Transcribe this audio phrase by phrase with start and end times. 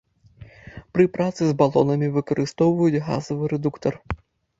[0.95, 3.93] Пры працы з балонамі выкарыстоўваюць газавы рэдуктар.